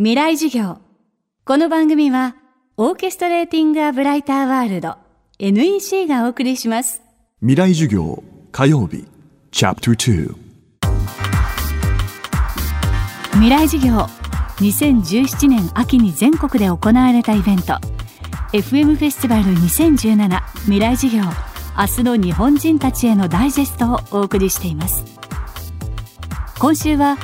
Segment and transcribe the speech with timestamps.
[0.00, 0.78] 未来授業。
[1.44, 2.36] この番組は
[2.76, 4.94] オーケストレーティング・ア・ブライター・ワールド
[5.40, 7.02] NEC がお送りします。
[7.40, 8.22] 未来授業
[8.52, 9.04] 火曜日。
[9.50, 10.36] チャプター
[13.32, 14.06] 未来授業。
[14.58, 17.72] 2017年秋に全国で行われたイベント。
[18.52, 21.24] FM フェスティバル2017未来授業。
[21.76, 25.04] 明日の日本人たちへのダイジェストをお送りしています。
[26.60, 27.16] 今週は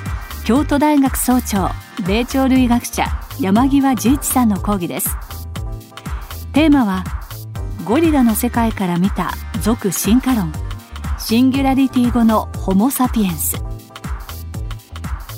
[0.45, 1.71] 京都大学総長
[2.07, 3.07] 霊長類学者
[3.41, 5.17] 山際十一さんの講義です。
[6.53, 7.03] テーマは
[7.87, 9.33] ゴリラの世界から見た
[9.63, 10.53] 俗進化論。
[11.19, 13.57] シンギュラリティ後のホモ・サピエンス。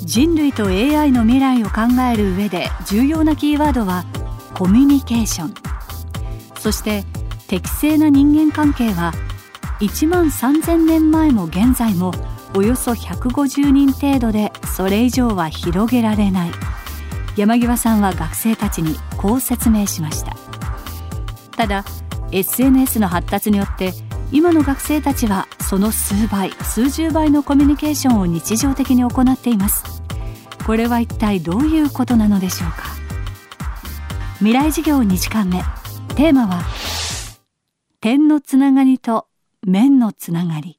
[0.03, 1.83] 人類と AI の未来を考
[2.13, 4.05] える上で重要なキーワードは
[4.55, 5.55] コミュニケーション。
[6.59, 7.05] そして
[7.47, 9.13] 適正な人間関係は
[9.79, 12.11] 1万3000年前も現在も
[12.57, 16.51] およそ150人程度でそれ以上は広げられない。
[17.35, 20.37] 山際さんは学生たちにこう説明しました。
[21.57, 21.83] ただ
[22.31, 23.95] SNS の発達によって
[24.33, 29.83] 今の学生たちはその数倍数十倍のコミュニケーションを日常的に行っています。
[30.67, 32.83] これは一体どういうことなのでしょうか。
[34.41, 35.63] 未来授業2時間目。
[36.17, 36.63] テーマは
[38.03, 39.27] 点のつながりと
[39.67, 40.76] 面のつながり。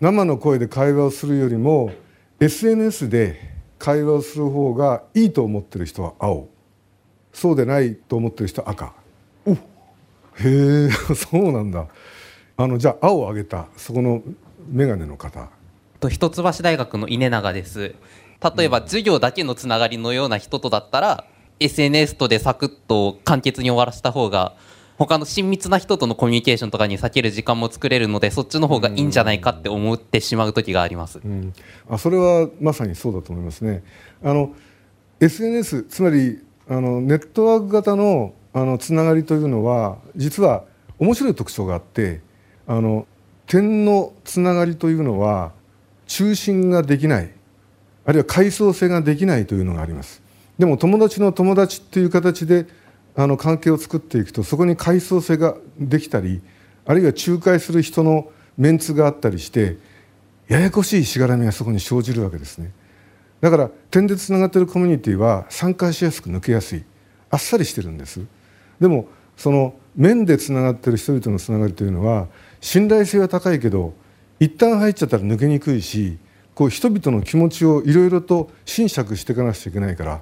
[0.00, 1.92] 生の声で会話をするよりも
[2.40, 3.38] SNS で
[3.78, 6.48] 会話をする方がいいと思ってる人は青。
[7.32, 8.94] そうでないと思ってる人は赤。
[9.44, 9.56] おへ
[10.36, 11.86] え そうなんだ。
[12.56, 14.22] あのじゃあ青をあげたそこの
[14.70, 15.48] 眼鏡の方。
[16.00, 17.94] と一橋大学の稲永です。
[18.56, 21.24] 例えば授業だけのつながりのような人とだったら
[21.58, 24.54] SNS とでサクッと簡潔に終わらせた方が
[25.00, 31.54] 他の親密な人とのコミュニケーションとかに避ける時間も作れるのでそっちの方がいいんじゃないかって思ってしまう時があります、うん、
[31.88, 33.82] あそれはまさにそうだと思いますね。
[34.22, 34.54] あの
[35.20, 40.64] SNS つまりあのネットワーク型のあのつながりというのは実は
[40.98, 42.20] 面白い特徴があって
[42.66, 43.06] あの
[43.46, 45.52] 点のつながりというのは
[46.08, 47.32] 中心ができない。
[48.04, 50.22] あるいは階層性ができないというのがあります。
[50.58, 52.66] でも友達の友達っていう形で
[53.22, 56.40] あの関係を作っていくとそこに階層性ができたり
[56.86, 59.76] あるいは仲介する人のメンツがあったりして
[60.48, 62.72] ややこしいしがらみがそこに生じるわけですね。
[63.40, 66.84] だから点でつながっているコミュニティは参加しやすく抜けやすい。
[67.30, 68.20] あっさりしてるんです。
[68.80, 69.06] でも
[69.36, 72.26] その面でつながっている人々のつながりというのは
[72.60, 73.94] 信頼性は高いけど
[74.40, 76.18] 一旦入っちゃったら抜けにくいし
[76.54, 80.20] こう人々の気持ちをいろいろと侵釈していかなくちゃいけないから、ま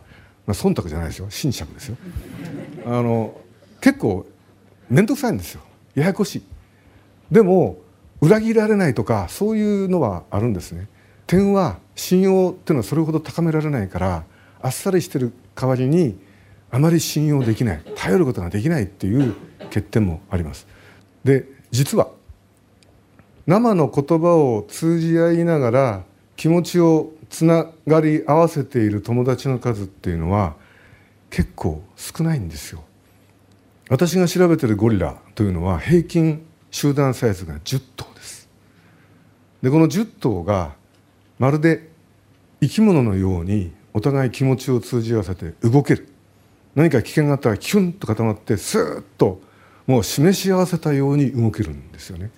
[0.48, 1.30] あ、忖度じゃないですよ。
[1.30, 1.96] 侵釈ですよ。
[2.86, 3.40] あの
[3.80, 4.26] 結構
[4.88, 5.60] 面倒くさいんですよ。
[5.94, 6.42] ややこしい。
[7.30, 7.78] でも
[8.20, 10.88] 裏切られないとかそういうのはあるんですね。
[11.26, 14.24] 点は信用っていうのはそれほど高められないから
[14.62, 16.18] あっさりしてる代わりに
[16.70, 19.34] あまり信用できない頼ることができないっていう
[19.64, 20.66] 欠点もあります。
[21.24, 22.08] で実は
[23.46, 26.02] 生の言葉を通じ合いながら
[26.36, 30.54] 気持ちをつながり合わせている友達の数っていうのは
[31.30, 32.84] 結構少ないんですよ。
[33.90, 38.48] 私が調べてるゴリラというのは平均集団サイズが10頭です。
[39.62, 40.74] でこの10頭が
[41.38, 41.88] まるで
[42.60, 46.08] 生き物のようにお互い気持ちを通じ合わせて動ける。
[46.74, 49.40] 何か危険があったらキュンと固まってスーッと
[49.86, 52.30] もう示し合わせたように動けるんですよね。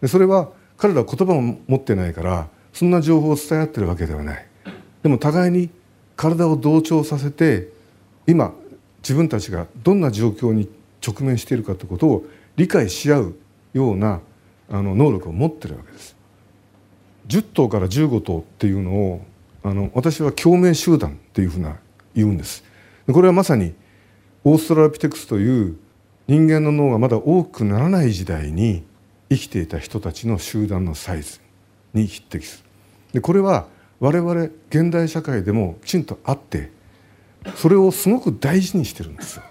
[0.00, 4.46] でそれは彼らは言葉を持ってないからそんな情報を伝え合ってるわけではない。
[5.02, 5.70] でも互いに
[6.16, 7.75] 体を同調させて
[8.26, 8.54] 今
[9.02, 10.68] 自分たちがどんな状況に
[11.06, 12.24] 直面しているかということを
[12.56, 13.34] 理解し合う
[13.72, 14.20] ような
[14.68, 16.16] あの能力を持ってるわけです。
[17.28, 19.24] 10頭から15頭っていうのを
[19.62, 21.76] あの私は共鳴集団っていうふうな
[22.14, 22.64] 言うんです。
[23.12, 23.74] これはまさに
[24.44, 25.76] オーストラピテクスという
[26.28, 28.84] 人間の脳がまだ多くならない時代に
[29.28, 31.40] 生きていた人たちの集団のサイズ
[31.94, 32.64] に匹敵する。
[33.14, 33.68] でこれは
[34.00, 36.70] 我々現代社会でもきちんとあって
[37.54, 39.42] それをすごく大事にしてるんですよ。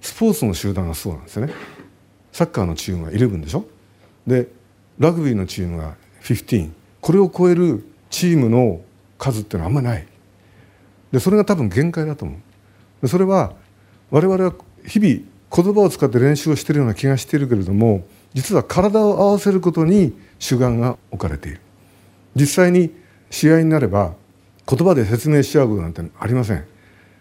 [0.00, 1.52] スポーツの集団がそうなんですよね。
[2.32, 3.64] サッカーのチームは11でしょ。
[4.26, 4.48] で
[4.98, 8.80] ラグビーのチームが15これを超えるチームの
[9.18, 10.06] 数っていうのはあんまりない。
[11.12, 12.38] でそれが多分限界だと思う。
[13.02, 13.54] でそれは
[14.10, 14.54] 我々は
[14.86, 15.20] 日々
[15.52, 21.60] 言葉を使って練習をしているような気がしているけれども実は体を合わせることに主眼が置かれている。
[22.34, 22.94] 実際に
[23.30, 24.14] 試合になれば
[24.68, 26.64] 言葉で説明し合うことなんてありません。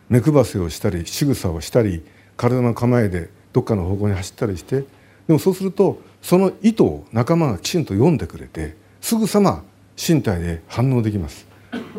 [0.10, 2.04] 目配せをしたり仕草をしたり
[2.36, 4.84] 体の構えでどっかの方向に走ったりして
[5.28, 9.64] でもそうするとその意図を仲間がきちんと読んでくれてすぐさま
[9.96, 11.48] 身体で反応できます。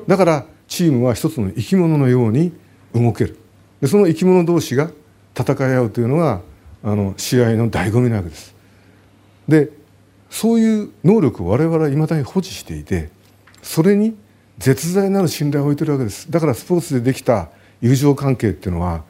[0.06, 2.52] だからチームは一つの生き物のように
[2.94, 3.38] 動ける。
[3.80, 4.90] でその生き物同士が
[5.38, 6.40] 戦い合うというのが
[6.82, 8.54] あの試合の醍醐味なわけです。
[9.48, 9.70] で
[10.30, 13.10] そういう能力を我々はいまだに保持していて
[13.62, 14.16] それに
[14.58, 16.30] 絶大なる信頼を置いてるわけです。
[16.30, 17.48] だからスポーツでできた
[17.80, 19.04] 友情関係っていうのは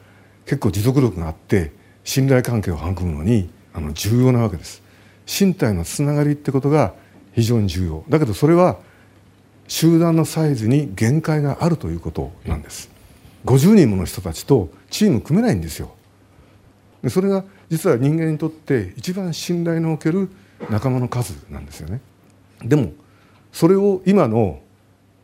[0.45, 1.71] 結構持続力があって
[2.03, 4.81] 信頼関係を育むのにあの重要なわけです。
[5.27, 6.93] 身体のつながりってことが
[7.33, 8.03] 非常に重要。
[8.09, 8.77] だけどそれは
[9.67, 12.89] 集団のサイズに限界があるということなんです。
[13.45, 15.95] 50人もの人たちとチーム組めないんですよ。
[17.01, 20.29] でそれが実は人間にとって一番信頼のおける
[20.69, 22.01] 仲間の数なんですよね。
[22.63, 22.91] でも
[23.51, 24.59] それを今の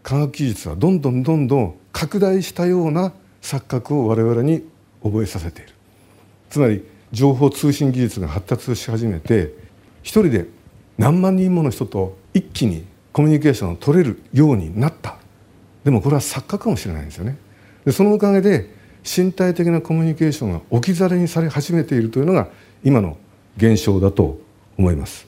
[0.04, 3.14] 科学技術はどんどんどんどん拡大したような
[3.48, 4.62] 錯覚を我々に
[5.02, 5.72] 覚えさせている。
[6.50, 6.84] つまり
[7.14, 9.54] 情報通信技術が発達し始めて
[10.04, 10.48] 一人で
[10.98, 15.18] 何万人もの人と一気にコミュニケーションを取れるようになった。
[15.86, 17.38] でもこれは錯覚かもしれないんですよね。
[17.86, 18.70] でそのおかげで
[19.06, 22.50] 身体的なコミュニケーションが置き去りにされ始めているというのが
[22.84, 23.16] 今の
[23.56, 24.42] 現象だと
[24.78, 25.26] 思います。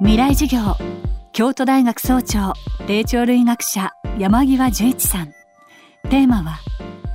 [0.00, 1.17] 未来授業。
[1.38, 2.52] 京都大学総長
[2.88, 5.28] 霊長類学者山際十一さん。
[6.10, 6.58] テーマは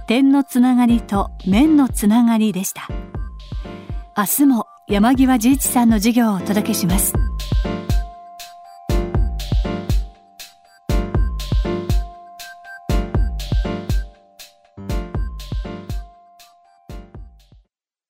[0.08, 2.88] 点のつながりと面のつながりでした。
[4.16, 7.14] 明日も山際十一さんの授業をお届けします。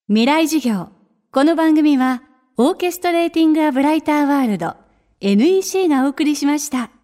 [0.08, 0.90] 未来授業。
[1.32, 2.22] この番組は
[2.58, 4.83] オーケストレーティング・ア・ブライター・ワールド。
[5.24, 7.03] NEC がお送りしました。